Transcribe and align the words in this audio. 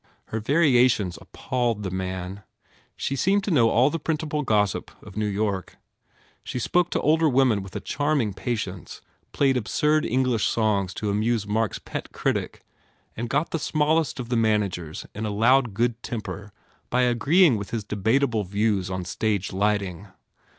Her 0.29 0.39
variations 0.39 1.19
appalled 1.21 1.83
the 1.83 1.91
man. 1.91 2.41
She 2.95 3.15
seemed 3.15 3.43
to 3.43 3.51
know 3.51 3.69
all 3.69 3.91
the 3.91 3.99
printable 3.99 4.41
gossip 4.41 4.89
of 5.03 5.15
New 5.15 5.27
York. 5.27 5.77
She 6.43 6.57
spoke 6.57 6.89
to 6.89 7.01
older 7.01 7.29
women 7.29 7.61
with 7.61 7.75
a 7.75 7.79
charm 7.79 8.19
ing 8.19 8.33
patience, 8.33 9.01
played 9.31 9.55
absurd 9.57 10.03
English 10.03 10.47
songs 10.47 10.95
to 10.95 11.11
amuse 11.11 11.45
Mark 11.45 11.73
s 11.73 11.79
pet 11.85 12.11
critic 12.11 12.63
and 13.15 13.29
got 13.29 13.51
the 13.51 13.59
smallest 13.59 14.19
of 14.19 14.29
the 14.29 14.35
managers 14.37 15.05
in 15.13 15.27
a 15.27 15.29
loud 15.29 15.75
good 15.75 16.01
temper 16.01 16.51
by 16.89 17.03
agreeing 17.03 17.55
with 17.55 17.69
his 17.69 17.83
debatable 17.83 18.43
views 18.43 18.89
on 18.89 19.05
stage 19.05 19.53
lighting. 19.53 20.07